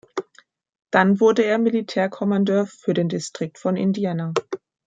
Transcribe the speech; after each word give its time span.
Dann 0.89 1.19
wurde 1.19 1.43
er 1.45 1.59
Militärkommandeur 1.59 2.65
für 2.65 2.95
den 2.95 3.07
Distrikt 3.07 3.59
von 3.59 3.77
Indiana. 3.77 4.33